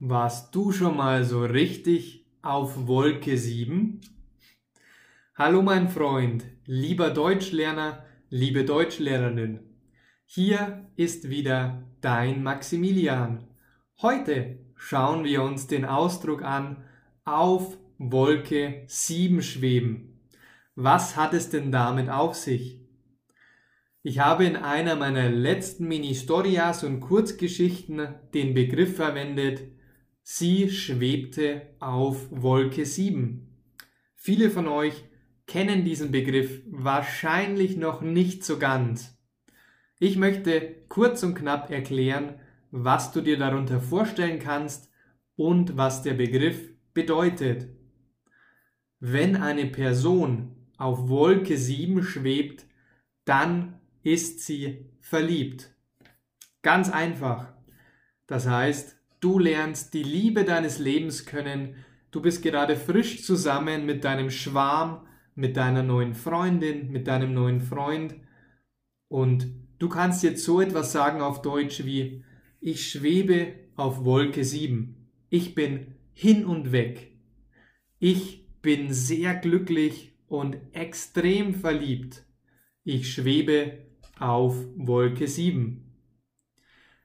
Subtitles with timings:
[0.00, 4.00] Warst du schon mal so richtig auf Wolke 7?
[5.34, 9.58] Hallo mein Freund, lieber Deutschlerner, liebe Deutschlehrerin.
[10.24, 13.48] Hier ist wieder dein Maximilian.
[14.00, 16.84] Heute schauen wir uns den Ausdruck an
[17.24, 20.20] auf Wolke 7 schweben.
[20.76, 22.78] Was hat es denn damit auf sich?
[24.04, 29.62] Ich habe in einer meiner letzten Mini-Storias und Kurzgeschichten den Begriff verwendet,
[30.30, 33.48] Sie schwebte auf Wolke 7.
[34.14, 35.04] Viele von euch
[35.46, 39.18] kennen diesen Begriff wahrscheinlich noch nicht so ganz.
[39.98, 42.38] Ich möchte kurz und knapp erklären,
[42.70, 44.90] was du dir darunter vorstellen kannst
[45.34, 46.60] und was der Begriff
[46.92, 47.68] bedeutet.
[49.00, 52.66] Wenn eine Person auf Wolke 7 schwebt,
[53.24, 55.74] dann ist sie verliebt.
[56.60, 57.54] Ganz einfach.
[58.26, 61.74] Das heißt, Du lernst die Liebe deines Lebens kennen.
[62.10, 67.60] Du bist gerade frisch zusammen mit deinem Schwarm, mit deiner neuen Freundin, mit deinem neuen
[67.60, 68.14] Freund.
[69.08, 72.24] Und du kannst jetzt so etwas sagen auf Deutsch wie,
[72.60, 74.94] ich schwebe auf Wolke 7.
[75.30, 77.12] Ich bin hin und weg.
[77.98, 82.24] Ich bin sehr glücklich und extrem verliebt.
[82.84, 83.78] Ich schwebe
[84.18, 85.87] auf Wolke 7.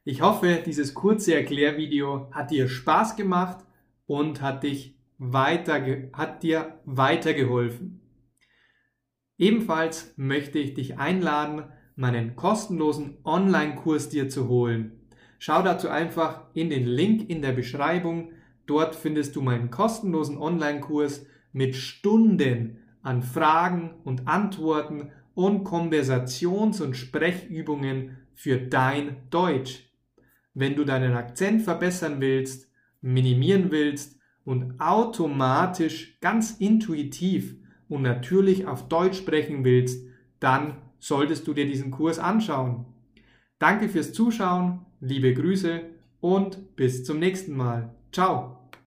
[0.05, 3.63] Ich hoffe, dieses kurze Erklärvideo hat dir Spaß gemacht
[4.05, 8.01] und hat, dich weiter, hat dir weitergeholfen.
[9.37, 11.63] Ebenfalls möchte ich dich einladen,
[11.95, 14.91] meinen kostenlosen Online-Kurs dir zu holen.
[15.39, 18.33] Schau dazu einfach in den Link in der Beschreibung.
[18.65, 26.95] Dort findest du meinen kostenlosen Online-Kurs mit Stunden an Fragen und Antworten und Konversations- und
[26.97, 29.92] Sprechübungen für dein Deutsch
[30.53, 32.69] wenn du deinen Akzent verbessern willst,
[33.01, 37.55] minimieren willst und automatisch ganz intuitiv
[37.89, 40.05] und natürlich auf Deutsch sprechen willst,
[40.39, 42.85] dann solltest du dir diesen Kurs anschauen.
[43.59, 45.81] Danke fürs Zuschauen, liebe Grüße
[46.21, 47.93] und bis zum nächsten Mal.
[48.11, 48.62] Ciao!